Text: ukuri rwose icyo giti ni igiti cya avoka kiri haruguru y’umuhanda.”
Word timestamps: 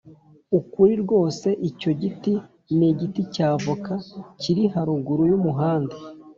ukuri 0.59 0.93
rwose 1.03 1.47
icyo 1.69 1.91
giti 2.01 2.33
ni 2.77 2.87
igiti 2.91 3.21
cya 3.33 3.47
avoka 3.55 3.93
kiri 4.41 4.63
haruguru 4.73 5.21
y’umuhanda.” 5.31 5.95